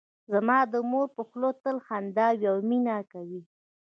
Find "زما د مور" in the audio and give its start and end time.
0.31-1.07